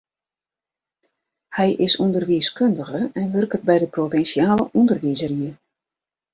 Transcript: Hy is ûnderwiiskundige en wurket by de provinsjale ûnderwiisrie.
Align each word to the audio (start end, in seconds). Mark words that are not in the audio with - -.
Hy 1.55 1.69
is 1.85 1.93
ûnderwiiskundige 2.03 3.01
en 3.19 3.31
wurket 3.33 3.63
by 3.67 3.77
de 3.81 3.87
provinsjale 3.95 4.65
ûnderwiisrie. 4.79 5.51